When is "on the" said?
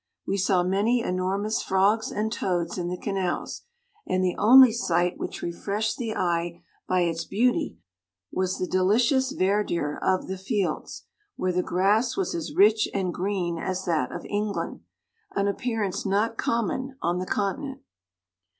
17.03-17.27